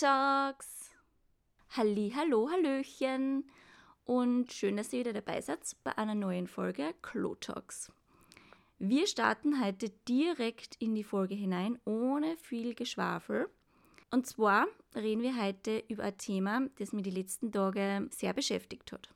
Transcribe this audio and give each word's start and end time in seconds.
Talks. 0.00 0.92
Halli, 1.70 2.12
hallo, 2.14 2.48
hallöchen 2.50 3.50
und 4.04 4.52
schön, 4.52 4.76
dass 4.76 4.92
ihr 4.92 5.00
wieder 5.00 5.12
dabei 5.12 5.40
seid 5.40 5.58
bei 5.82 5.98
einer 5.98 6.14
neuen 6.14 6.46
Folge 6.46 6.94
Klo 7.02 7.34
Talks. 7.34 7.90
Wir 8.78 9.08
starten 9.08 9.64
heute 9.64 9.90
direkt 10.06 10.76
in 10.76 10.94
die 10.94 11.02
Folge 11.02 11.34
hinein, 11.34 11.80
ohne 11.84 12.36
viel 12.36 12.76
Geschwafel. 12.76 13.48
Und 14.12 14.24
zwar 14.24 14.68
reden 14.94 15.22
wir 15.22 15.36
heute 15.42 15.82
über 15.88 16.04
ein 16.04 16.16
Thema, 16.16 16.68
das 16.78 16.92
mir 16.92 17.02
die 17.02 17.10
letzten 17.10 17.50
Tage 17.50 18.08
sehr 18.12 18.34
beschäftigt 18.34 18.92
hat. 18.92 19.08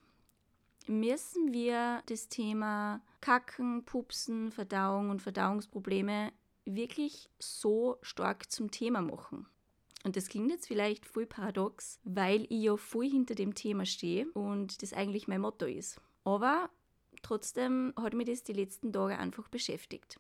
Müssen 0.89 1.53
wir 1.53 2.03
das 2.07 2.29
Thema 2.29 3.03
Kacken, 3.21 3.85
Pupsen, 3.85 4.51
Verdauung 4.51 5.11
und 5.11 5.23
Verdauungsprobleme 5.23 6.33
wirklich 6.65 7.31
so 7.39 7.99
stark 8.03 8.51
zum 8.51 8.73
Thema 8.73 9.01
machen? 9.01 9.47
Und 10.05 10.17
das 10.17 10.29
klingt 10.29 10.51
jetzt 10.51 10.67
vielleicht 10.67 11.07
voll 11.07 11.27
paradox, 11.27 12.01
weil 12.05 12.43
ich 12.45 12.63
ja 12.63 12.77
voll 12.77 13.09
hinter 13.09 13.35
dem 13.35 13.55
Thema 13.55 13.87
stehe 13.87 14.29
und 14.33 14.83
das 14.83 14.93
eigentlich 14.93 15.29
mein 15.29 15.41
Motto 15.41 15.67
ist. 15.67 16.01
Aber 16.25 16.71
trotzdem 17.23 17.93
hat 17.97 18.15
mich 18.15 18.27
das 18.27 18.43
die 18.43 18.53
letzten 18.53 18.93
Tage 18.93 19.19
einfach 19.19 19.49
beschäftigt. 19.49 20.19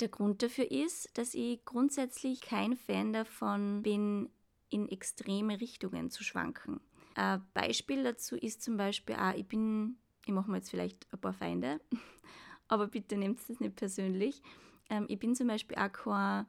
Der 0.00 0.08
Grund 0.08 0.42
dafür 0.42 0.70
ist, 0.70 1.16
dass 1.16 1.34
ich 1.34 1.64
grundsätzlich 1.64 2.40
kein 2.40 2.76
Fan 2.76 3.12
davon 3.12 3.82
bin, 3.82 4.28
in 4.70 4.88
extreme 4.88 5.60
Richtungen 5.60 6.10
zu 6.10 6.24
schwanken. 6.24 6.80
Ein 7.14 7.46
Beispiel 7.54 8.02
dazu 8.02 8.34
ist 8.34 8.62
zum 8.62 8.76
Beispiel 8.76 9.14
auch, 9.14 9.34
ich 9.34 9.46
bin, 9.46 9.98
ich 10.26 10.32
mache 10.32 10.50
mir 10.50 10.56
jetzt 10.56 10.70
vielleicht 10.70 11.06
ein 11.12 11.20
paar 11.20 11.32
Feinde, 11.32 11.80
aber 12.68 12.88
bitte 12.88 13.16
nehmt 13.16 13.38
es 13.38 13.60
nicht 13.60 13.76
persönlich. 13.76 14.42
Ähm, 14.90 15.06
ich 15.08 15.20
bin 15.20 15.36
zum 15.36 15.46
Beispiel 15.46 15.76
auch 15.78 15.92
keine 15.92 16.46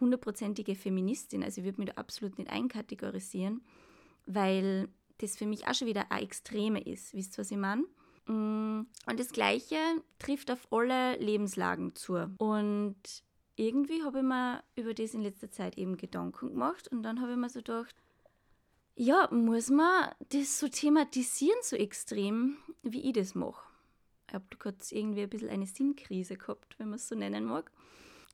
hundertprozentige 0.00 0.74
Feministin. 0.74 1.42
Also 1.42 1.60
ich 1.60 1.64
würde 1.64 1.80
mich 1.80 1.90
da 1.90 2.00
absolut 2.00 2.38
nicht 2.38 2.50
einkategorisieren, 2.50 3.62
weil 4.26 4.88
das 5.18 5.36
für 5.36 5.46
mich 5.46 5.66
auch 5.66 5.74
schon 5.74 5.88
wieder 5.88 6.10
ein 6.10 6.22
Extreme 6.22 6.80
ist. 6.80 7.14
Wisst 7.14 7.34
ihr, 7.34 7.38
was 7.38 7.50
ich 7.50 7.56
meine? 7.56 7.82
Mm, 8.26 8.86
und 9.06 9.20
das 9.20 9.32
Gleiche 9.32 9.76
trifft 10.18 10.50
auf 10.50 10.66
alle 10.70 11.16
Lebenslagen 11.16 11.94
zu. 11.94 12.14
Und 12.38 12.96
irgendwie 13.56 14.02
habe 14.04 14.18
ich 14.18 14.24
mir 14.24 14.62
über 14.76 14.94
das 14.94 15.14
in 15.14 15.22
letzter 15.22 15.50
Zeit 15.50 15.76
eben 15.76 15.96
Gedanken 15.96 16.50
gemacht 16.50 16.88
und 16.88 17.02
dann 17.02 17.20
habe 17.20 17.32
ich 17.32 17.38
mir 17.38 17.48
so 17.48 17.58
gedacht, 17.58 17.94
ja, 18.94 19.28
muss 19.30 19.70
man 19.70 20.10
das 20.30 20.58
so 20.58 20.68
thematisieren 20.68 21.58
so 21.62 21.76
extrem, 21.76 22.56
wie 22.82 23.02
ich 23.02 23.12
das 23.12 23.34
mache. 23.34 23.62
Ich 24.26 24.34
habe 24.34 24.44
kurz 24.58 24.92
irgendwie 24.92 25.22
ein 25.22 25.28
bisschen 25.28 25.48
eine 25.48 25.66
Sinnkrise 25.66 26.36
gehabt, 26.36 26.78
wenn 26.78 26.88
man 26.88 26.96
es 26.96 27.08
so 27.08 27.14
nennen 27.14 27.44
mag 27.44 27.70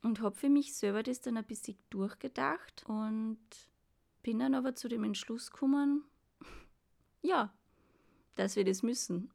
und 0.04 0.20
habe 0.20 0.36
für 0.36 0.48
mich 0.50 0.74
selber 0.74 1.02
das 1.02 1.20
dann 1.20 1.36
ein 1.36 1.44
bisschen 1.44 1.78
durchgedacht 1.90 2.84
und 2.86 3.38
bin 4.22 4.38
dann 4.38 4.54
aber 4.54 4.74
zu 4.74 4.88
dem 4.88 5.02
Entschluss 5.02 5.50
gekommen, 5.50 6.04
ja, 7.22 7.52
dass 8.36 8.56
wir 8.56 8.64
das 8.64 8.82
müssen. 8.82 9.30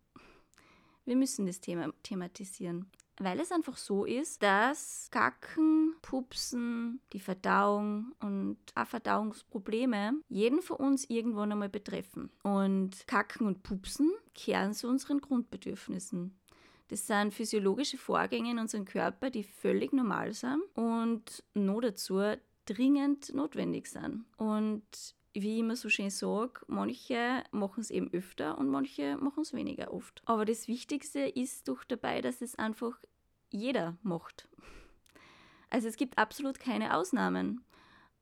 Wir 1.05 1.15
müssen 1.15 1.47
das 1.47 1.59
Thema 1.59 1.91
thematisieren. 2.03 2.89
Weil 3.21 3.41
es 3.41 3.51
einfach 3.51 3.75
so 3.75 4.05
ist, 4.05 4.43
dass 4.43 5.09
Gacken, 5.11 5.95
Pupsen, 6.01 7.01
die 7.11 7.19
Verdauung 7.19 8.13
und 8.21 8.57
auch 8.75 8.87
Verdauungsprobleme 8.87 10.13
jeden 10.29 10.61
von 10.61 10.77
uns 10.77 11.09
irgendwann 11.09 11.51
einmal 11.51 11.67
betreffen. 11.67 12.29
Und 12.43 13.05
Kacken 13.07 13.45
und 13.45 13.61
Pupsen 13.61 14.09
kehren 14.33 14.73
zu 14.73 14.87
unseren 14.87 15.19
Grundbedürfnissen. 15.19 16.38
Das 16.89 17.05
sind 17.05 17.33
physiologische 17.33 17.97
Vorgänge 17.97 18.51
in 18.51 18.59
unserem 18.59 18.85
Körper, 18.85 19.29
die 19.29 19.43
völlig 19.43 19.93
normal 19.93 20.33
sind 20.33 20.61
und 20.73 21.43
noch 21.53 21.81
dazu 21.81 22.19
dringend 22.65 23.33
notwendig 23.33 23.87
sind. 23.87 24.25
Und 24.37 24.83
wie 25.33 25.53
ich 25.53 25.59
immer 25.59 25.75
so 25.75 25.89
schön 25.89 26.09
sage, 26.09 26.61
manche 26.67 27.43
machen 27.51 27.81
es 27.81 27.91
eben 27.91 28.11
öfter 28.11 28.57
und 28.57 28.69
manche 28.69 29.17
machen 29.17 29.41
es 29.41 29.53
weniger 29.53 29.93
oft. 29.93 30.21
Aber 30.25 30.45
das 30.45 30.67
Wichtigste 30.67 31.19
ist 31.19 31.67
doch 31.67 31.83
dabei, 31.83 32.21
dass 32.21 32.41
es 32.41 32.55
einfach 32.55 32.99
jeder 33.51 33.97
macht. 34.01 34.47
Also 35.69 35.87
es 35.87 35.95
gibt 35.95 36.17
absolut 36.17 36.59
keine 36.59 36.95
Ausnahmen. 36.95 37.63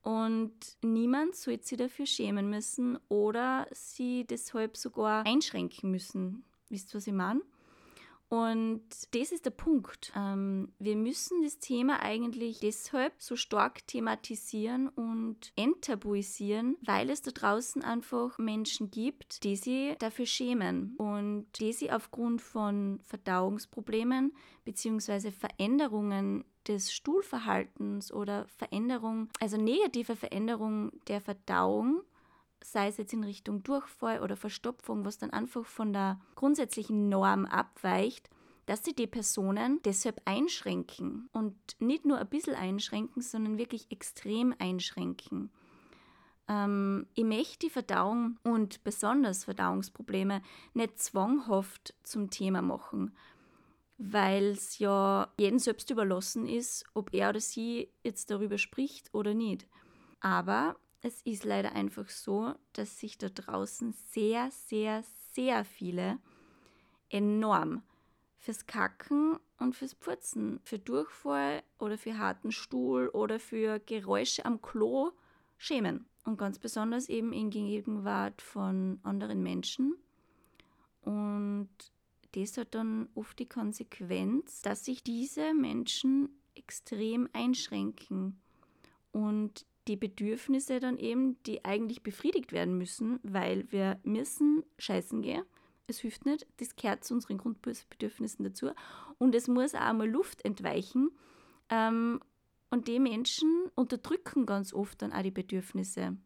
Und 0.02 0.54
niemand 0.82 1.36
sollte 1.36 1.66
sich 1.66 1.78
dafür 1.78 2.06
schämen 2.06 2.50
müssen 2.50 2.98
oder 3.08 3.66
sie 3.72 4.26
deshalb 4.26 4.76
sogar 4.76 5.26
einschränken 5.26 5.90
müssen. 5.90 6.44
Wisst 6.68 6.94
ihr, 6.94 6.98
was 6.98 7.06
ich 7.06 7.12
meine? 7.14 7.40
Und 8.28 8.82
das 9.12 9.32
ist 9.32 9.46
der 9.46 9.50
Punkt. 9.50 10.12
Ähm, 10.14 10.72
wir 10.78 10.96
müssen 10.96 11.42
das 11.42 11.58
Thema 11.60 12.02
eigentlich 12.02 12.60
deshalb 12.60 13.14
so 13.18 13.36
stark 13.36 13.86
thematisieren 13.86 14.88
und 14.88 15.52
enttabuisieren, 15.56 16.76
weil 16.82 17.08
es 17.08 17.22
da 17.22 17.30
draußen 17.30 17.82
einfach 17.82 18.36
Menschen 18.38 18.90
gibt, 18.90 19.44
die 19.44 19.56
sich 19.56 19.96
dafür 19.98 20.26
schämen 20.26 20.94
und 20.98 21.46
die 21.58 21.72
sich 21.72 21.90
aufgrund 21.90 22.42
von 22.42 23.00
Verdauungsproblemen 23.04 24.34
bzw. 24.64 25.30
Veränderungen 25.30 26.44
des 26.66 26.92
Stuhlverhaltens 26.92 28.12
oder 28.12 28.46
Veränderung, 28.48 29.30
also 29.40 29.56
negative 29.56 30.16
Veränderung 30.16 30.92
der 31.06 31.22
Verdauung 31.22 32.02
sei 32.62 32.88
es 32.88 32.96
jetzt 32.96 33.12
in 33.12 33.24
Richtung 33.24 33.62
Durchfall 33.62 34.22
oder 34.22 34.36
Verstopfung, 34.36 35.04
was 35.04 35.18
dann 35.18 35.30
einfach 35.30 35.64
von 35.64 35.92
der 35.92 36.20
grundsätzlichen 36.34 37.08
Norm 37.08 37.46
abweicht, 37.46 38.30
dass 38.66 38.84
sie 38.84 38.94
die 38.94 39.06
Personen 39.06 39.80
deshalb 39.82 40.20
einschränken 40.26 41.28
und 41.32 41.56
nicht 41.78 42.04
nur 42.04 42.18
ein 42.18 42.28
bisschen 42.28 42.54
einschränken, 42.54 43.22
sondern 43.22 43.56
wirklich 43.56 43.90
extrem 43.90 44.54
einschränken. 44.58 45.50
Ähm, 46.48 47.06
ich 47.14 47.24
möchte 47.24 47.60
die 47.60 47.70
Verdauung 47.70 48.38
und 48.42 48.84
besonders 48.84 49.44
Verdauungsprobleme 49.44 50.42
nicht 50.74 50.98
zwanghaft 50.98 51.94
zum 52.02 52.28
Thema 52.30 52.60
machen, 52.60 53.16
weil 53.96 54.50
es 54.50 54.78
ja 54.78 55.32
jedem 55.38 55.58
selbst 55.58 55.90
überlassen 55.90 56.46
ist, 56.46 56.84
ob 56.94 57.14
er 57.14 57.30
oder 57.30 57.40
sie 57.40 57.90
jetzt 58.02 58.30
darüber 58.30 58.58
spricht 58.58 59.12
oder 59.14 59.34
nicht. 59.34 59.66
Aber 60.20 60.76
es 61.02 61.22
ist 61.22 61.44
leider 61.44 61.72
einfach 61.72 62.08
so, 62.08 62.54
dass 62.72 62.98
sich 62.98 63.18
da 63.18 63.28
draußen 63.28 63.92
sehr, 64.10 64.50
sehr, 64.50 65.04
sehr 65.32 65.64
viele 65.64 66.18
enorm 67.08 67.82
fürs 68.36 68.66
Kacken 68.66 69.38
und 69.58 69.76
fürs 69.76 69.94
Purzen, 69.94 70.60
für 70.62 70.78
Durchfall 70.78 71.62
oder 71.78 71.98
für 71.98 72.18
harten 72.18 72.52
Stuhl 72.52 73.08
oder 73.08 73.38
für 73.38 73.78
Geräusche 73.80 74.44
am 74.44 74.60
Klo 74.60 75.10
schämen. 75.56 76.06
Und 76.24 76.36
ganz 76.36 76.58
besonders 76.58 77.08
eben 77.08 77.32
in 77.32 77.50
Gegenwart 77.50 78.42
von 78.42 79.00
anderen 79.02 79.42
Menschen. 79.42 79.94
Und 81.00 81.70
das 82.32 82.58
hat 82.58 82.74
dann 82.74 83.08
oft 83.14 83.38
die 83.38 83.48
Konsequenz, 83.48 84.60
dass 84.60 84.84
sich 84.84 85.02
diese 85.02 85.54
Menschen 85.54 86.28
extrem 86.54 87.28
einschränken 87.32 88.38
und 89.12 89.64
die 89.88 89.96
Bedürfnisse 89.96 90.80
dann 90.80 90.98
eben, 90.98 91.42
die 91.44 91.64
eigentlich 91.64 92.02
befriedigt 92.02 92.52
werden 92.52 92.76
müssen, 92.76 93.18
weil 93.22 93.70
wir 93.72 93.98
müssen 94.04 94.62
scheißen 94.78 95.22
gehen. 95.22 95.44
Es 95.86 96.00
hilft 96.00 96.26
nicht, 96.26 96.46
das 96.58 96.76
gehört 96.76 97.02
zu 97.02 97.14
unseren 97.14 97.38
Grundbedürfnissen 97.38 98.44
dazu. 98.44 98.70
Und 99.16 99.34
es 99.34 99.48
muss 99.48 99.74
auch 99.74 99.80
einmal 99.80 100.08
Luft 100.08 100.44
entweichen. 100.44 101.10
Ähm, 101.70 102.20
und 102.70 102.88
die 102.88 103.00
Menschen 103.00 103.70
unterdrücken 103.74 104.44
ganz 104.44 104.74
oft 104.74 105.00
dann 105.00 105.12
auch 105.12 105.22
die 105.22 105.30
Bedürfnisse. 105.30 106.16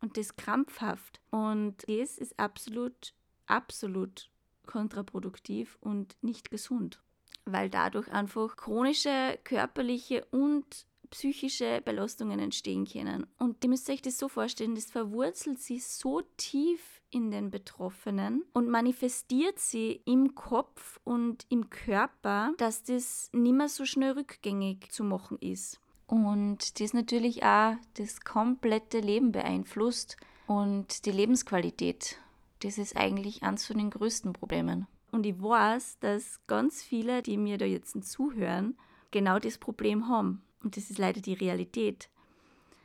Und 0.00 0.16
das 0.16 0.36
krampfhaft. 0.36 1.20
Und 1.30 1.76
das 1.86 2.16
ist 2.16 2.38
absolut, 2.38 3.14
absolut 3.46 4.30
kontraproduktiv 4.64 5.76
und 5.80 6.16
nicht 6.22 6.50
gesund. 6.50 7.02
Weil 7.44 7.68
dadurch 7.68 8.10
einfach 8.10 8.56
chronische 8.56 9.38
körperliche 9.44 10.24
und 10.30 10.86
psychische 11.12 11.80
Belastungen 11.84 12.40
entstehen 12.40 12.84
können. 12.84 13.26
Und 13.38 13.62
ihr 13.62 13.70
müsst 13.70 13.88
euch 13.88 14.02
das 14.02 14.18
so 14.18 14.28
vorstellen, 14.28 14.74
das 14.74 14.86
verwurzelt 14.86 15.60
sich 15.60 15.86
so 15.86 16.22
tief 16.36 17.00
in 17.10 17.30
den 17.30 17.50
Betroffenen 17.50 18.42
und 18.54 18.68
manifestiert 18.68 19.58
sie 19.58 20.00
im 20.06 20.34
Kopf 20.34 20.98
und 21.04 21.46
im 21.50 21.70
Körper, 21.70 22.52
dass 22.56 22.82
das 22.82 23.28
nicht 23.32 23.54
mehr 23.54 23.68
so 23.68 23.84
schnell 23.84 24.12
rückgängig 24.12 24.90
zu 24.90 25.04
machen 25.04 25.38
ist. 25.40 25.78
Und 26.06 26.80
das 26.80 26.94
natürlich 26.94 27.44
auch 27.44 27.76
das 27.94 28.22
komplette 28.22 29.00
Leben 29.00 29.32
beeinflusst 29.32 30.16
und 30.46 31.06
die 31.06 31.12
Lebensqualität. 31.12 32.18
Das 32.60 32.78
ist 32.78 32.96
eigentlich 32.96 33.42
eines 33.42 33.66
von 33.66 33.76
den 33.76 33.90
größten 33.90 34.32
Problemen. 34.32 34.86
Und 35.10 35.26
ich 35.26 35.40
weiß, 35.40 35.98
dass 36.00 36.40
ganz 36.46 36.82
viele, 36.82 37.22
die 37.22 37.36
mir 37.36 37.58
da 37.58 37.66
jetzt 37.66 38.02
zuhören, 38.04 38.76
genau 39.10 39.38
das 39.38 39.58
Problem 39.58 40.08
haben. 40.08 40.42
Und 40.62 40.76
das 40.76 40.90
ist 40.90 40.98
leider 40.98 41.20
die 41.20 41.34
Realität. 41.34 42.08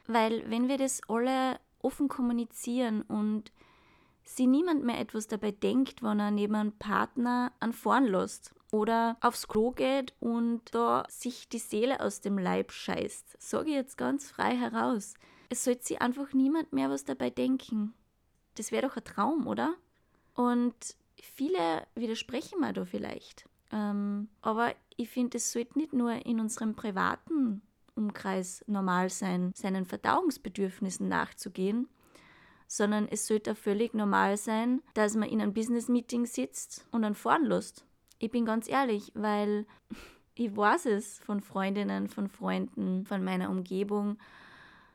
Weil 0.08 0.50
wenn 0.50 0.68
wir 0.68 0.78
das 0.78 1.02
alle 1.08 1.60
offen 1.82 2.08
kommunizieren 2.08 3.02
und 3.04 3.52
sie 4.24 4.48
niemand 4.48 4.84
mehr 4.84 5.00
etwas 5.00 5.28
dabei 5.28 5.52
denkt, 5.52 6.02
wenn 6.04 6.20
er 6.20 6.32
neben 6.32 6.56
einem 6.56 6.72
Partner 6.74 7.52
an 7.60 7.74
vorn 7.74 8.06
lässt 8.06 8.54
oder 8.72 9.18
aufs 9.22 9.48
Klo 9.48 9.72
geht 9.72 10.14
und 10.20 10.62
da 10.72 11.06
sich 11.10 11.48
die 11.50 11.60
Seele 11.60 12.00
aus 12.02 12.22
dem 12.22 12.38
Leib 12.38 12.72
scheißt, 12.72 13.42
sage 13.42 13.70
ich 13.70 13.76
jetzt 13.76 13.98
ganz 13.98 14.30
frei 14.30 14.56
heraus. 14.56 15.14
es 15.50 15.64
sollte 15.64 15.86
sich 15.86 16.02
einfach 16.02 16.34
niemand 16.34 16.74
mehr 16.74 16.90
was 16.90 17.06
dabei 17.06 17.30
denken. 17.30 17.94
Das 18.56 18.72
wäre 18.72 18.88
doch 18.88 18.98
ein 18.98 19.04
Traum, 19.04 19.48
oder? 19.48 19.76
Und 20.34 20.76
viele 21.22 21.88
widersprechen 21.96 22.60
mir 22.60 22.74
da 22.74 22.86
vielleicht. 22.86 23.48
Ähm, 23.72 24.30
aber 24.42 24.74
ich 24.96 25.10
finde, 25.10 25.38
es 25.38 25.52
sollte 25.52 25.78
nicht 25.78 25.94
nur 25.94 26.26
in 26.26 26.40
unserem 26.40 26.76
privaten 26.76 27.62
Umkreis 27.98 28.64
normal 28.68 29.10
sein, 29.10 29.52
seinen 29.56 29.86
Verdauungsbedürfnissen 29.86 31.08
nachzugehen, 31.08 31.88
sondern 32.68 33.08
es 33.08 33.28
sollte 33.28 33.54
auch 33.54 33.58
völlig 33.58 33.94
normal 33.94 34.38
sein, 34.38 34.82
dass 34.94 35.16
man 35.16 35.30
in 35.30 35.42
einem 35.42 35.54
Business-Meeting 35.54 36.26
sitzt 36.26 36.88
und 36.92 37.02
dann 37.02 37.16
fahren 37.16 37.46
lässt. 37.46 37.86
Ich 38.20 38.32
bin 38.32 38.46
ganz 38.46 38.70
ehrlich, 38.70 39.12
weil 39.16 39.66
ich 40.36 40.56
weiß 40.56 40.86
es 40.88 41.20
von 41.20 41.42
Freundinnen, 41.42 42.08
von 42.08 42.30
Freunden, 42.30 43.06
von 43.06 43.24
meiner 43.24 43.50
Umgebung, 43.50 44.18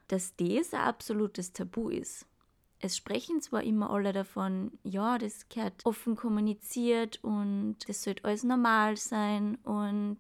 dass 0.08 0.36
das 0.36 0.74
ein 0.74 0.80
absolutes 0.80 1.52
Tabu 1.52 1.88
ist. 1.88 2.26
Es 2.84 2.96
sprechen 2.96 3.40
zwar 3.40 3.62
immer 3.62 3.90
alle 3.90 4.12
davon, 4.12 4.72
ja, 4.82 5.16
das 5.16 5.48
gehört 5.48 5.86
offen 5.86 6.16
kommuniziert 6.16 7.20
und 7.22 7.76
das 7.86 8.02
sollte 8.02 8.24
alles 8.24 8.42
normal 8.42 8.96
sein 8.96 9.54
und 9.62 10.18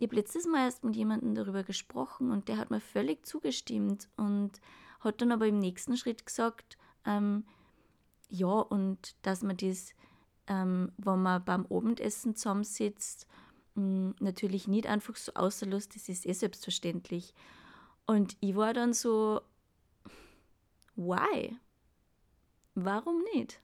ich 0.00 0.06
habe 0.06 0.16
letztes 0.16 0.46
Mal 0.46 0.64
erst 0.64 0.82
mit 0.82 0.96
jemandem 0.96 1.34
darüber 1.34 1.62
gesprochen 1.62 2.30
und 2.30 2.48
der 2.48 2.56
hat 2.56 2.70
mir 2.70 2.80
völlig 2.80 3.26
zugestimmt 3.26 4.08
und 4.16 4.52
hat 5.00 5.20
dann 5.20 5.30
aber 5.30 5.46
im 5.46 5.58
nächsten 5.58 5.94
Schritt 5.94 6.24
gesagt, 6.24 6.78
ähm, 7.04 7.44
ja, 8.30 8.48
und 8.48 9.14
dass 9.20 9.42
man 9.42 9.58
das, 9.58 9.92
ähm, 10.46 10.90
wenn 10.96 11.20
man 11.20 11.44
beim 11.44 11.66
Abendessen 11.66 12.34
zusammensitzt, 12.34 13.26
mh, 13.74 14.14
natürlich 14.20 14.66
nicht 14.66 14.86
einfach 14.86 15.16
so 15.16 15.34
außerlässt, 15.34 15.94
das 15.94 16.08
ist 16.08 16.24
eh 16.24 16.32
selbstverständlich. 16.32 17.34
Und 18.06 18.38
ich 18.40 18.56
war 18.56 18.72
dann 18.72 18.94
so, 18.94 19.42
why? 20.96 21.58
Warum 22.74 23.22
nicht? 23.34 23.60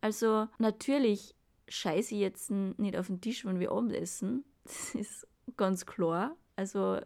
Also 0.00 0.48
natürlich 0.56 1.34
scheiße 1.68 2.14
ich 2.14 2.22
jetzt 2.22 2.50
nicht 2.50 2.96
auf 2.96 3.08
den 3.08 3.20
Tisch, 3.20 3.44
wenn 3.44 3.60
wir 3.60 3.70
Abendessen. 3.70 4.46
Das 4.64 4.94
ist 4.94 5.26
ganz 5.56 5.86
klar. 5.86 6.36
Also 6.56 7.00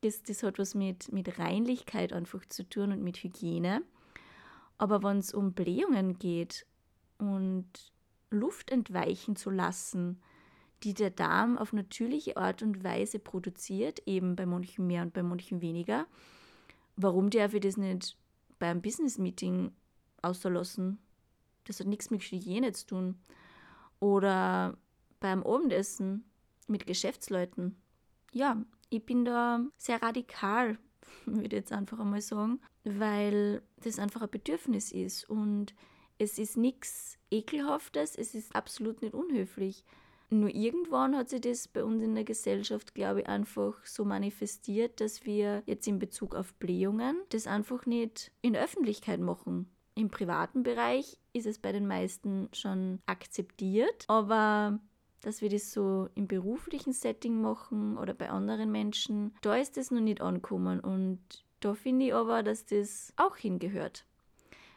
das, 0.00 0.22
das 0.22 0.42
hat 0.42 0.58
was 0.58 0.74
mit, 0.74 1.12
mit 1.12 1.38
Reinlichkeit 1.38 2.12
einfach 2.12 2.44
zu 2.46 2.68
tun 2.68 2.92
und 2.92 3.02
mit 3.02 3.18
Hygiene. 3.18 3.82
Aber 4.78 5.02
wenn 5.02 5.18
es 5.18 5.34
um 5.34 5.52
Blähungen 5.52 6.18
geht 6.18 6.66
und 7.18 7.66
Luft 8.30 8.70
entweichen 8.70 9.34
zu 9.34 9.50
lassen, 9.50 10.20
die 10.84 10.94
der 10.94 11.10
Darm 11.10 11.58
auf 11.58 11.72
natürliche 11.72 12.36
Art 12.36 12.62
und 12.62 12.84
Weise 12.84 13.18
produziert, 13.18 14.02
eben 14.06 14.36
bei 14.36 14.46
manchen 14.46 14.86
mehr 14.86 15.02
und 15.02 15.12
bei 15.12 15.24
manchen 15.24 15.60
weniger, 15.60 16.06
warum 16.96 17.30
darf 17.30 17.54
ich 17.54 17.60
das 17.60 17.76
nicht 17.76 18.16
beim 18.60 18.80
Business-Meeting 18.80 19.72
auslassen? 20.22 20.98
Das 21.64 21.80
hat 21.80 21.88
nichts 21.88 22.10
mit 22.10 22.22
Hygiene 22.22 22.72
zu 22.72 22.86
tun. 22.86 23.18
Oder 23.98 24.76
beim 25.18 25.42
Abendessen 25.42 26.24
mit 26.68 26.86
Geschäftsleuten. 26.86 27.76
Ja, 28.32 28.62
ich 28.90 29.04
bin 29.04 29.24
da 29.24 29.60
sehr 29.76 30.02
radikal, 30.02 30.78
würde 31.26 31.46
ich 31.46 31.52
jetzt 31.52 31.72
einfach 31.72 31.98
einmal 31.98 32.20
sagen, 32.20 32.60
weil 32.84 33.62
das 33.82 33.98
einfach 33.98 34.22
ein 34.22 34.30
Bedürfnis 34.30 34.92
ist 34.92 35.28
und 35.28 35.74
es 36.18 36.38
ist 36.38 36.56
nichts 36.56 37.18
Ekelhaftes, 37.30 38.16
es 38.16 38.34
ist 38.34 38.54
absolut 38.54 39.02
nicht 39.02 39.14
unhöflich. 39.14 39.84
Nur 40.30 40.54
irgendwann 40.54 41.16
hat 41.16 41.30
sich 41.30 41.40
das 41.40 41.68
bei 41.68 41.82
uns 41.82 42.02
in 42.02 42.14
der 42.14 42.24
Gesellschaft, 42.24 42.94
glaube 42.94 43.20
ich, 43.20 43.28
einfach 43.28 43.74
so 43.86 44.04
manifestiert, 44.04 45.00
dass 45.00 45.24
wir 45.24 45.62
jetzt 45.64 45.86
in 45.88 45.98
Bezug 45.98 46.34
auf 46.34 46.52
Blähungen 46.54 47.16
das 47.30 47.46
einfach 47.46 47.86
nicht 47.86 48.30
in 48.42 48.54
Öffentlichkeit 48.54 49.20
machen. 49.20 49.70
Im 49.94 50.10
privaten 50.10 50.62
Bereich 50.62 51.18
ist 51.32 51.46
es 51.46 51.58
bei 51.58 51.72
den 51.72 51.86
meisten 51.86 52.48
schon 52.52 53.00
akzeptiert, 53.06 54.04
aber 54.08 54.78
dass 55.20 55.42
wir 55.42 55.48
das 55.48 55.72
so 55.72 56.08
im 56.14 56.26
beruflichen 56.26 56.92
Setting 56.92 57.40
machen 57.40 57.98
oder 57.98 58.14
bei 58.14 58.30
anderen 58.30 58.70
Menschen, 58.70 59.34
da 59.42 59.56
ist 59.56 59.76
das 59.76 59.90
noch 59.90 60.00
nicht 60.00 60.20
angekommen 60.20 60.80
und 60.80 61.20
da 61.60 61.74
finde 61.74 62.06
ich 62.06 62.14
aber, 62.14 62.42
dass 62.42 62.66
das 62.66 63.12
auch 63.16 63.36
hingehört. 63.36 64.04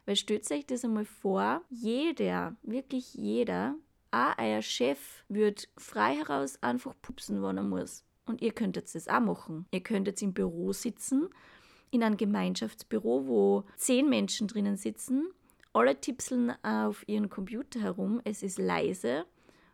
Weil 0.06 0.16
stellt 0.16 0.50
euch 0.52 0.66
das 0.66 0.84
einmal 0.84 1.06
vor, 1.06 1.62
jeder, 1.70 2.56
wirklich 2.64 3.14
jeder, 3.14 3.76
auch 4.10 4.38
euer 4.38 4.62
Chef 4.62 5.24
wird 5.30 5.70
frei 5.78 6.16
heraus 6.16 6.62
einfach 6.62 6.96
pupsen, 7.02 7.42
wann 7.42 7.58
er 7.58 7.64
muss. 7.64 8.04
Und 8.26 8.42
ihr 8.42 8.52
könntet 8.52 8.94
das 8.94 9.08
auch 9.08 9.20
machen. 9.20 9.66
Ihr 9.72 9.82
könntet 9.82 10.22
im 10.22 10.34
Büro 10.34 10.74
sitzen, 10.74 11.30
in 11.92 12.04
einem 12.04 12.18
Gemeinschaftsbüro, 12.18 13.28
wo 13.28 13.64
zehn 13.78 14.10
Menschen 14.10 14.48
drinnen 14.48 14.76
sitzen. 14.76 15.30
Alle 15.74 16.00
tipseln 16.00 16.52
auf 16.64 17.08
ihren 17.08 17.30
Computer 17.30 17.80
herum. 17.80 18.22
Es 18.24 18.44
ist 18.44 18.58
leise 18.58 19.26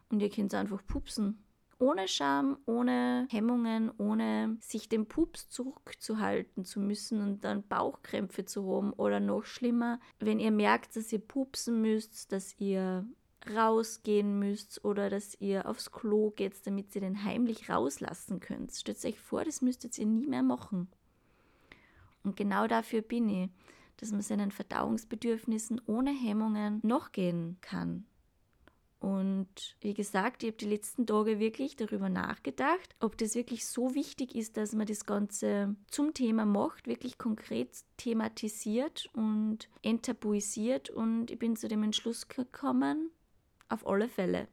und 0.09 0.21
ihr 0.21 0.29
könnt 0.29 0.53
einfach 0.53 0.85
pupsen. 0.85 1.43
Ohne 1.79 2.07
Scham, 2.07 2.57
ohne 2.65 3.27
Hemmungen, 3.29 3.91
ohne 3.99 4.57
sich 4.61 4.89
den 4.89 5.05
Pups 5.05 5.47
zurückzuhalten 5.49 6.65
zu 6.65 6.79
müssen 6.79 7.21
und 7.21 7.43
dann 7.43 7.67
Bauchkrämpfe 7.67 8.45
zu 8.45 8.67
haben 8.75 8.93
oder 8.93 9.19
noch 9.19 9.45
schlimmer, 9.45 9.99
wenn 10.19 10.39
ihr 10.39 10.49
merkt, 10.49 10.95
dass 10.95 11.13
ihr 11.13 11.19
pupsen 11.19 11.81
müsst, 11.81 12.31
dass 12.31 12.59
ihr 12.59 13.05
rausgehen 13.55 14.39
müsst 14.39 14.83
oder 14.83 15.09
dass 15.09 15.39
ihr 15.39 15.67
aufs 15.67 15.91
Klo 15.91 16.31
geht, 16.31 16.65
damit 16.65 16.95
ihr 16.95 17.01
den 17.01 17.23
heimlich 17.23 17.69
rauslassen 17.69 18.39
könnt. 18.39 18.71
Stellt 18.73 19.05
euch 19.05 19.19
vor, 19.19 19.43
das 19.43 19.61
müsstet 19.61 19.97
ihr 19.99 20.07
nie 20.07 20.25
mehr 20.25 20.43
machen. 20.43 20.87
Und 22.23 22.35
genau 22.35 22.67
dafür 22.67 23.01
bin 23.01 23.29
ich, 23.29 23.49
dass 23.97 24.11
man 24.11 24.21
seinen 24.21 24.51
Verdauungsbedürfnissen 24.51 25.81
ohne 25.85 26.11
Hemmungen 26.11 26.79
noch 26.83 27.11
gehen 27.11 27.57
kann. 27.61 28.05
Und 28.99 29.75
wie 29.81 29.93
gesagt, 29.93 30.41
ich 30.41 30.49
habe 30.49 30.57
die 30.57 30.69
letzten 30.69 31.05
Tage 31.05 31.39
wirklich 31.39 31.75
darüber 31.75 32.09
nachgedacht, 32.09 32.95
ob 32.99 33.17
das 33.17 33.35
wirklich 33.35 33.67
so 33.67 33.93
wichtig 33.93 34.33
ist, 34.33 34.57
dass 34.57 34.73
man 34.73 34.87
das 34.87 35.05
Ganze 35.05 35.75
zum 35.91 36.15
Thema 36.15 36.45
macht, 36.45 36.87
wirklich 36.87 37.19
konkret 37.19 37.69
thematisiert 37.97 39.07
und 39.13 39.69
enttabuisiert. 39.83 40.89
Und 40.89 41.29
ich 41.29 41.37
bin 41.37 41.55
zu 41.55 41.67
dem 41.67 41.83
Entschluss 41.83 42.27
gekommen, 42.27 43.11
auf 43.69 43.85
alle 43.85 44.09
Fälle. 44.09 44.47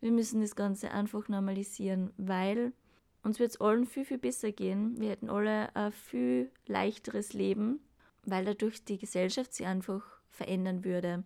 Wir 0.00 0.12
müssen 0.12 0.40
das 0.40 0.54
Ganze 0.54 0.92
einfach 0.92 1.28
normalisieren, 1.28 2.12
weil 2.16 2.72
uns 3.22 3.38
wird 3.38 3.50
es 3.50 3.60
allen 3.60 3.86
viel, 3.86 4.04
viel 4.04 4.18
besser 4.18 4.52
gehen. 4.52 4.98
Wir 5.00 5.10
hätten 5.10 5.28
alle 5.28 5.74
ein 5.74 5.92
viel 5.92 6.50
leichteres 6.66 7.32
Leben, 7.32 7.80
weil 8.24 8.44
dadurch 8.44 8.84
die 8.84 8.98
Gesellschaft 8.98 9.52
sich 9.52 9.66
einfach 9.66 10.02
verändern 10.28 10.84
würde. 10.84 11.24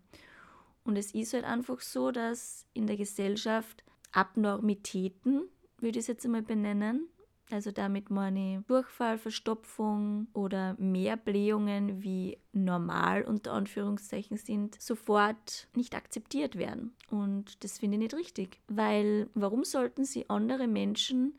Und 0.85 0.97
es 0.97 1.15
ist 1.15 1.33
halt 1.33 1.45
einfach 1.45 1.81
so, 1.81 2.11
dass 2.11 2.67
in 2.75 2.87
der 2.87 2.97
Gesellschaft 2.97 3.83
Abnormitäten, 4.13 5.49
würde 5.79 5.99
ich 5.99 6.05
es 6.05 6.07
jetzt 6.07 6.25
einmal 6.25 6.43
benennen, 6.43 7.09
also 7.51 7.71
damit 7.71 8.11
meine 8.11 8.65
Durchfall, 8.67 9.19
Verstopfung 9.19 10.29
oder 10.33 10.75
mehr 10.79 11.17
Blähungen 11.17 12.03
wie 12.03 12.39
normal 12.53 13.23
unter 13.23 13.53
Anführungszeichen 13.53 14.37
sind, 14.37 14.81
sofort 14.81 15.69
nicht 15.75 15.95
akzeptiert 15.95 16.57
werden. 16.57 16.95
Und 17.11 17.63
das 17.65 17.79
finde 17.79 17.97
ich 17.97 18.03
nicht 18.03 18.15
richtig, 18.15 18.61
weil 18.69 19.29
warum 19.35 19.65
sollten 19.65 20.05
sie 20.05 20.29
andere 20.31 20.67
Menschen, 20.69 21.39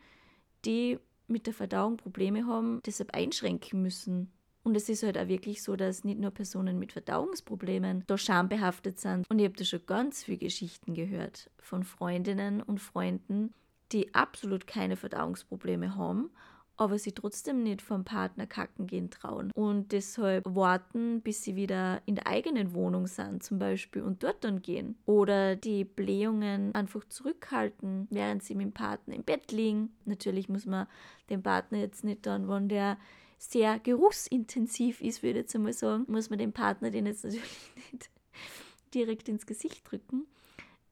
die 0.64 1.00
mit 1.28 1.48
der 1.48 1.54
Verdauung 1.54 1.98
Probleme 1.98 2.46
haben, 2.46 2.82
deshalb 2.86 3.14
einschränken 3.16 3.82
müssen? 3.82 4.32
Und 4.66 4.76
es 4.76 4.90
ist 4.90 5.04
halt 5.04 5.16
auch 5.16 5.28
wirklich 5.28 5.62
so, 5.62 5.76
dass 5.76 6.04
nicht 6.04 6.20
nur 6.20 6.32
Personen 6.32 6.80
mit 6.80 6.92
Verdauungsproblemen 6.92 8.04
da 8.08 8.18
schambehaftet 8.18 9.00
sind. 9.00 9.30
Und 9.30 9.38
ich 9.38 9.46
habe 9.46 9.56
da 9.56 9.64
schon 9.64 9.86
ganz 9.86 10.24
viele 10.24 10.40
Geschichten 10.40 10.96
gehört 10.96 11.52
von 11.60 11.84
Freundinnen 11.84 12.64
und 12.64 12.82
Freunden, 12.82 13.54
die 13.92 14.16
absolut 14.16 14.66
keine 14.66 14.96
Verdauungsprobleme 14.96 15.96
haben, 15.96 16.32
aber 16.78 16.98
sie 16.98 17.12
trotzdem 17.12 17.62
nicht 17.62 17.84
vom 17.84 18.06
Partner 18.06 18.48
kacken 18.48 18.88
gehen 18.88 19.12
trauen 19.12 19.52
und 19.54 19.92
deshalb 19.92 20.44
warten, 20.48 21.22
bis 21.22 21.44
sie 21.44 21.56
wieder 21.56 22.02
in 22.08 22.16
der 22.16 22.26
eigenen 22.26 22.74
Wohnung 22.74 23.06
sind 23.06 23.44
zum 23.44 23.60
Beispiel 23.60 24.02
und 24.02 24.24
dort 24.24 24.44
dann 24.44 24.64
gehen. 24.64 24.98
Oder 25.06 25.56
die 25.56 25.86
Blähungen 25.86 26.74
einfach 26.74 27.06
zurückhalten, 27.06 28.08
während 28.10 28.44
sie 28.44 28.56
mit 28.56 28.66
dem 28.66 28.74
Partner 28.74 29.14
im 29.14 29.24
Bett 29.24 29.52
liegen. 29.52 29.94
Natürlich 30.06 30.50
muss 30.50 30.66
man 30.66 30.88
den 31.30 31.44
Partner 31.44 31.78
jetzt 31.78 32.04
nicht 32.04 32.26
dann, 32.26 32.50
wenn 32.50 32.68
der 32.68 32.98
sehr 33.38 33.80
geruchsintensiv 33.80 35.01
ist, 35.01 35.24
würde 35.24 35.39
ich 35.39 35.44
jetzt 35.44 35.56
einmal 35.56 35.74
sagen, 35.74 36.06
muss 36.08 36.30
man 36.30 36.39
dem 36.39 36.54
Partner 36.54 36.92
den 36.92 37.06
jetzt 37.06 37.24
natürlich 37.24 37.44
nicht 37.92 38.10
direkt 38.94 39.30
ins 39.30 39.46
Gesicht 39.46 39.89
drücken. 39.89 40.27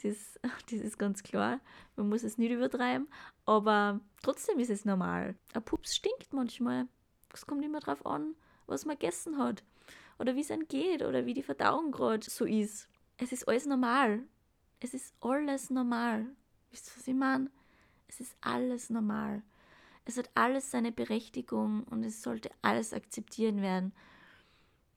Das, 0.02 0.40
das 0.42 0.80
ist 0.80 1.00
ganz 1.00 1.24
klar. 1.24 1.60
Man 1.96 2.10
muss 2.10 2.24
es 2.24 2.38
nicht 2.38 2.52
übertreiben. 2.52 3.08
Aber 3.46 4.02
trotzdem 4.22 4.60
ist 4.60 4.70
es 4.70 4.86
normal. 4.86 5.36
Ein 5.54 5.64
Pups 5.64 5.96
stinkt 5.96 6.34
manchmal. 6.34 6.88
Es 7.34 7.46
kommt 7.46 7.64
immer 7.64 7.80
darauf 7.80 8.06
an, 8.06 8.36
was 8.68 8.86
man 8.86 8.98
gegessen 8.98 9.38
hat. 9.38 9.64
Oder 10.20 10.36
wie 10.36 10.42
es 10.42 10.52
einem 10.52 10.68
geht. 10.68 11.02
Oder 11.02 11.26
wie 11.26 11.34
die 11.34 11.44
Verdauung 11.44 11.92
gerade 11.92 12.30
so 12.30 12.46
ist. 12.46 12.90
Es 13.18 13.32
ist 13.32 13.48
alles 13.48 13.66
normal. 13.66 14.24
Es 14.80 14.94
ist 14.94 15.14
alles 15.22 15.70
normal. 15.70 16.26
Wisst 16.72 16.88
ihr, 16.88 16.98
was 16.98 17.08
ich 17.08 17.16
meine? 17.16 17.50
Es 18.08 18.20
ist 18.20 18.36
alles 18.42 18.90
normal. 18.90 19.42
Es 20.06 20.18
hat 20.18 20.30
alles 20.36 20.72
seine 20.72 20.92
Berechtigung 20.92 21.84
und 21.84 22.04
es 22.04 22.22
sollte 22.22 22.50
alles 22.62 22.94
akzeptieren 22.94 23.62
werden. 23.62 23.94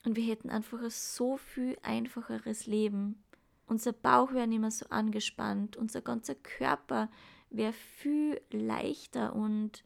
Und 0.04 0.16
wir 0.16 0.24
hätten 0.24 0.50
einfach 0.50 0.80
ein 0.80 0.90
so 0.90 1.36
viel 1.36 1.76
einfacheres 1.82 2.66
Leben. 2.66 3.22
Unser 3.66 3.92
Bauch 3.92 4.32
wäre 4.32 4.46
nicht 4.46 4.60
mehr 4.60 4.70
so 4.70 4.86
angespannt, 4.90 5.76
unser 5.76 6.00
ganzer 6.00 6.36
Körper 6.36 7.08
wäre 7.50 7.72
viel 7.72 8.40
leichter 8.50 9.34
und 9.34 9.84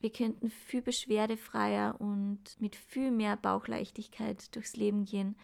wir 0.00 0.10
könnten 0.10 0.50
viel 0.50 0.82
beschwerdefreier 0.82 2.00
und 2.00 2.38
mit 2.60 2.76
viel 2.76 3.10
mehr 3.10 3.36
Bauchleichtigkeit 3.36 4.54
durchs 4.54 4.76
Leben 4.76 5.04
gehen, 5.04 5.36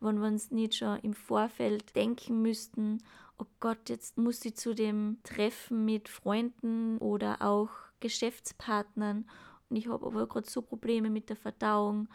wenn 0.00 0.20
wir 0.20 0.26
uns 0.26 0.50
nicht 0.50 0.74
schon 0.74 0.98
im 1.00 1.14
Vorfeld 1.14 1.94
denken 1.94 2.42
müssten, 2.42 2.98
oh 3.38 3.46
Gott, 3.60 3.88
jetzt 3.88 4.18
muss 4.18 4.44
ich 4.44 4.56
zu 4.56 4.74
dem 4.74 5.18
Treffen 5.22 5.84
mit 5.84 6.08
Freunden 6.08 6.98
oder 6.98 7.42
auch 7.42 7.70
Geschäftspartnern 8.02 9.24
und 9.70 9.76
ich 9.76 9.88
habe 9.88 10.04
aber 10.04 10.26
gerade 10.26 10.50
so 10.50 10.60
Probleme 10.60 11.08
mit 11.08 11.30
der 11.30 11.36
Verdauung 11.36 12.08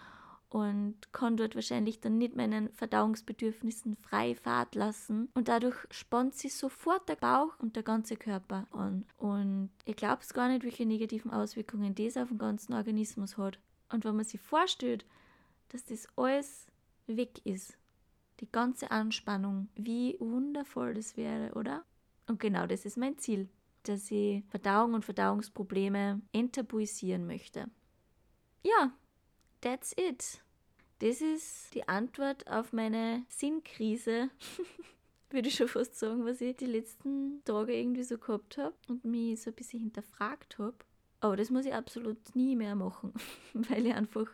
und 0.49 0.95
kann 1.11 1.35
dort 1.37 1.55
wahrscheinlich 1.55 1.99
dann 1.99 2.17
nicht 2.17 2.35
meinen 2.35 2.69
Verdauungsbedürfnissen 2.69 3.95
frei 3.95 4.35
Fahrt 4.35 4.75
lassen. 4.75 5.29
Und 5.33 5.47
dadurch 5.47 5.75
spannt 5.91 6.35
sich 6.35 6.55
sofort 6.55 7.09
der 7.09 7.15
Bauch 7.15 7.57
und 7.59 7.75
der 7.75 7.83
ganze 7.83 8.15
Körper 8.15 8.67
an. 8.71 9.05
Und 9.17 9.71
ich 9.85 9.95
glaube 9.95 10.21
es 10.21 10.33
gar 10.33 10.47
nicht, 10.47 10.63
welche 10.63 10.85
negativen 10.85 11.31
Auswirkungen 11.31 11.95
das 11.95 12.15
auf 12.15 12.29
den 12.29 12.37
ganzen 12.37 12.73
Organismus 12.73 13.37
hat. 13.37 13.59
Und 13.91 14.05
wenn 14.05 14.15
man 14.15 14.25
sich 14.25 14.39
vorstellt, 14.39 15.05
dass 15.69 15.83
das 15.83 16.07
alles 16.15 16.67
weg 17.07 17.41
ist, 17.43 17.77
die 18.39 18.51
ganze 18.51 18.91
Anspannung, 18.91 19.67
wie 19.75 20.15
wundervoll 20.19 20.93
das 20.93 21.17
wäre, 21.17 21.53
oder? 21.55 21.83
Und 22.27 22.39
genau 22.39 22.67
das 22.67 22.85
ist 22.85 22.97
mein 22.97 23.17
Ziel, 23.17 23.49
dass 23.87 24.11
ich 24.11 24.43
Verdauung 24.49 24.93
und 24.93 25.05
Verdauungsprobleme 25.05 26.21
enttabuisieren 26.31 27.25
möchte. 27.25 27.69
Ja, 28.63 28.91
that's 29.61 29.93
it. 29.97 30.41
Das 30.99 31.21
ist 31.21 31.73
die 31.75 31.87
Antwort 31.87 32.47
auf 32.47 32.73
meine 32.73 33.23
Sinnkrise, 33.29 34.29
würde 35.29 35.47
ich 35.49 35.55
schon 35.55 35.67
fast 35.67 35.97
sagen, 35.97 36.25
was 36.25 36.41
ich 36.41 36.55
die 36.55 36.65
letzten 36.65 37.43
Tage 37.45 37.75
irgendwie 37.75 38.03
so 38.03 38.17
gehabt 38.17 38.57
habe 38.57 38.75
und 38.87 39.05
mich 39.05 39.41
so 39.41 39.51
ein 39.51 39.55
bisschen 39.55 39.81
hinterfragt 39.81 40.57
habe. 40.57 40.77
Aber 41.19 41.35
das 41.35 41.49
muss 41.49 41.65
ich 41.65 41.73
absolut 41.73 42.35
nie 42.35 42.55
mehr 42.55 42.75
machen, 42.75 43.13
weil 43.53 43.85
ich 43.85 43.93
einfach 43.93 44.27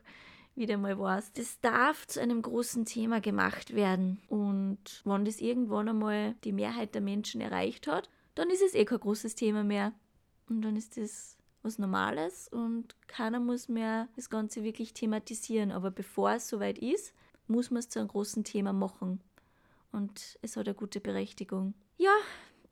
wieder 0.55 0.77
mal 0.77 0.97
weiß, 0.97 1.33
das 1.33 1.59
darf 1.61 2.07
zu 2.07 2.21
einem 2.21 2.41
großen 2.41 2.85
Thema 2.85 3.19
gemacht 3.19 3.73
werden. 3.75 4.21
Und 4.27 5.01
wenn 5.03 5.25
das 5.25 5.41
irgendwann 5.41 5.89
einmal 5.89 6.35
die 6.43 6.51
Mehrheit 6.51 6.93
der 6.93 7.01
Menschen 7.01 7.41
erreicht 7.41 7.87
hat, 7.87 8.09
dann 8.35 8.49
ist 8.49 8.61
es 8.61 8.73
eh 8.73 8.85
kein 8.85 8.99
großes 8.99 9.35
Thema 9.35 9.63
mehr. 9.63 9.93
Und 10.49 10.61
dann 10.61 10.75
ist 10.75 10.97
das 10.97 11.37
was 11.63 11.79
Normales 11.79 12.49
und 12.49 12.95
keiner 13.07 13.39
muss 13.39 13.69
mehr 13.69 14.09
das 14.17 14.29
Ganze 14.29 14.63
wirklich 14.63 14.93
thematisieren. 14.93 15.71
Aber 15.71 15.91
bevor 15.91 16.33
es 16.33 16.49
soweit 16.49 16.77
ist, 16.77 17.13
muss 17.47 17.71
man 17.71 17.79
es 17.79 17.89
zu 17.89 17.99
einem 17.99 18.09
großen 18.09 18.43
Thema 18.43 18.73
machen. 18.73 19.21
Und 19.91 20.37
es 20.41 20.57
hat 20.57 20.67
eine 20.67 20.75
gute 20.75 20.99
Berechtigung. 20.99 21.73
Ja, 21.97 22.13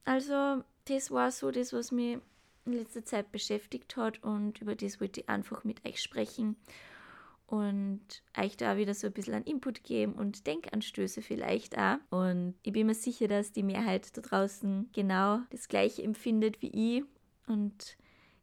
also 0.03 0.63
das 0.85 1.09
war 1.11 1.31
so 1.31 1.51
das, 1.51 1.71
was 1.71 1.91
mich 1.91 2.19
in 2.65 2.73
letzter 2.73 3.05
Zeit 3.05 3.31
beschäftigt 3.31 3.95
hat 3.95 4.23
und 4.23 4.61
über 4.61 4.75
das 4.75 4.99
wollte 4.99 5.21
ich 5.21 5.29
einfach 5.29 5.63
mit 5.63 5.85
euch 5.85 6.01
sprechen 6.01 6.55
und 7.51 8.23
euch 8.37 8.55
da 8.55 8.77
wieder 8.77 8.93
so 8.93 9.07
ein 9.07 9.13
bisschen 9.13 9.33
einen 9.33 9.45
Input 9.45 9.83
geben 9.83 10.13
und 10.13 10.47
Denkanstöße 10.47 11.21
vielleicht 11.21 11.77
auch. 11.77 11.97
Und 12.09 12.55
ich 12.63 12.71
bin 12.71 12.87
mir 12.87 12.93
sicher, 12.93 13.27
dass 13.27 13.51
die 13.51 13.61
Mehrheit 13.61 14.15
da 14.15 14.21
draußen 14.21 14.89
genau 14.93 15.41
das 15.49 15.67
gleiche 15.67 16.01
empfindet 16.01 16.61
wie 16.61 16.97
ich 16.97 17.03
und 17.47 17.97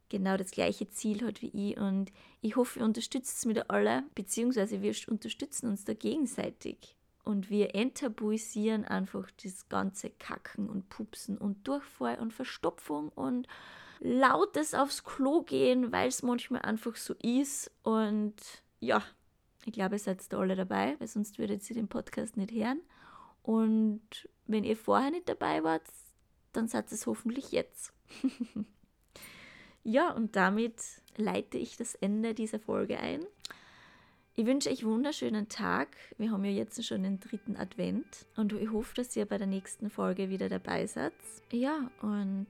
genau 0.09 0.37
das 0.37 0.51
gleiche 0.51 0.89
Ziel 0.89 1.25
hat 1.25 1.41
wie 1.41 1.71
ich. 1.71 1.77
Und 1.77 2.11
ich 2.41 2.55
hoffe, 2.55 2.79
ihr 2.79 2.85
unterstützt 2.85 3.39
es 3.39 3.45
mit 3.45 3.71
alle, 3.71 4.03
beziehungsweise 4.13 4.83
wir 4.83 4.93
unterstützen 5.07 5.69
uns 5.69 5.85
da 5.85 5.95
gegenseitig. 5.95 6.95
Und 7.23 7.49
wir 7.49 7.73
enttabuisieren 7.73 8.85
einfach 8.85 9.27
das 9.43 9.69
ganze 9.69 10.11
Kacken 10.11 10.69
und 10.69 10.87
Pupsen 10.89 11.39
und 11.39 11.67
Durchfall 11.67 12.19
und 12.19 12.31
Verstopfung 12.31 13.09
und 13.09 13.47
lautes 13.99 14.75
aufs 14.75 15.03
Klo 15.03 15.41
gehen, 15.41 15.91
weil 15.91 16.09
es 16.09 16.21
manchmal 16.21 16.61
einfach 16.61 16.95
so 16.95 17.15
ist. 17.15 17.71
Und 17.81 18.35
ja, 18.79 19.03
ich 19.65 19.73
glaube, 19.73 19.95
ihr 19.95 19.99
seid 19.99 20.31
da 20.31 20.39
alle 20.39 20.55
dabei, 20.55 20.95
weil 20.99 21.07
sonst 21.07 21.37
würdet 21.37 21.67
ihr 21.69 21.75
den 21.75 21.87
Podcast 21.87 22.37
nicht 22.37 22.51
hören. 22.51 22.81
Und 23.43 24.29
wenn 24.47 24.63
ihr 24.63 24.77
vorher 24.77 25.11
nicht 25.11 25.27
dabei 25.29 25.63
wart, 25.63 25.83
dann 26.53 26.67
seid 26.67 26.91
es 26.91 27.05
hoffentlich 27.05 27.51
jetzt. 27.51 27.93
ja, 29.83 30.11
und 30.11 30.35
damit 30.35 30.81
leite 31.17 31.57
ich 31.57 31.77
das 31.77 31.95
Ende 31.95 32.33
dieser 32.33 32.59
Folge 32.59 32.99
ein. 32.99 33.25
Ich 34.35 34.45
wünsche 34.45 34.69
euch 34.69 34.83
einen 34.83 34.93
wunderschönen 34.93 35.49
Tag. 35.49 35.89
Wir 36.17 36.31
haben 36.31 36.45
ja 36.45 36.51
jetzt 36.51 36.83
schon 36.85 37.03
den 37.03 37.19
dritten 37.19 37.57
Advent 37.57 38.25
und 38.37 38.53
ich 38.53 38.71
hoffe, 38.71 38.95
dass 38.95 39.15
ihr 39.15 39.25
bei 39.25 39.37
der 39.37 39.47
nächsten 39.47 39.89
Folge 39.89 40.29
wieder 40.29 40.47
dabei 40.47 40.87
seid. 40.87 41.13
Ja, 41.51 41.91
und 42.01 42.47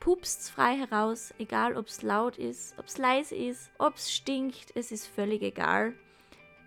pupst 0.00 0.50
frei 0.50 0.76
heraus, 0.76 1.32
egal 1.38 1.76
ob 1.76 1.86
es 1.86 2.02
laut 2.02 2.38
ist, 2.38 2.76
ob 2.78 2.86
es 2.86 2.98
leise 2.98 3.36
ist, 3.36 3.70
ob 3.78 3.96
es 3.96 4.12
stinkt, 4.12 4.72
es 4.74 4.90
ist 4.90 5.06
völlig 5.06 5.42
egal. 5.42 5.94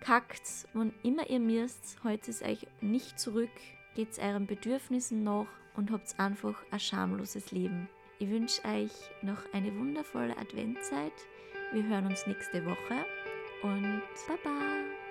Kackt's, 0.00 0.66
wann 0.72 0.94
immer 1.02 1.28
ihr 1.28 1.40
müsst, 1.40 1.98
heute 2.04 2.30
ist 2.30 2.42
euch 2.42 2.66
nicht 2.80 3.18
zurück, 3.18 3.50
geht's 3.94 4.18
euren 4.18 4.46
Bedürfnissen 4.46 5.24
nach 5.24 5.46
und 5.76 5.90
habt 5.90 6.18
einfach 6.18 6.54
ein 6.70 6.80
schamloses 6.80 7.50
Leben. 7.50 7.88
Ich 8.18 8.30
wünsche 8.30 8.64
euch 8.64 8.92
noch 9.22 9.52
eine 9.52 9.76
wundervolle 9.76 10.36
Adventzeit. 10.38 11.12
Wir 11.72 11.84
hören 11.84 12.06
uns 12.06 12.26
nächste 12.26 12.64
Woche 12.64 13.04
und 13.62 14.02
Baba! 14.28 15.03